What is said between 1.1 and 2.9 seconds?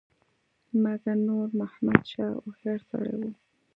نور محمد شاه هوښیار